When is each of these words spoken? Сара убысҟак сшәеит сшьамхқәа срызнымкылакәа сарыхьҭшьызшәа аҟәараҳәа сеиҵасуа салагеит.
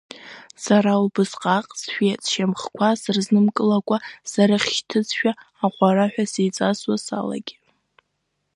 Сара 0.63 0.91
убысҟак 1.03 1.67
сшәеит 1.79 2.21
сшьамхқәа 2.25 2.89
срызнымкылакәа 3.01 3.97
сарыхьҭшьызшәа 4.31 5.31
аҟәараҳәа 5.65 6.23
сеиҵасуа 6.31 6.95
салагеит. 7.05 7.59